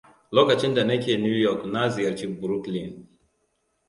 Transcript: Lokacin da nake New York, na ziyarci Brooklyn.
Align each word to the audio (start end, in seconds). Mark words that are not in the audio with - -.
Lokacin 0.31 0.73
da 0.75 0.83
nake 0.87 1.17
New 1.17 1.37
York, 1.39 1.65
na 1.65 1.89
ziyarci 1.89 2.41
Brooklyn. 2.41 3.07